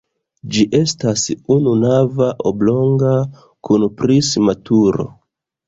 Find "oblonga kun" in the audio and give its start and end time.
2.53-3.89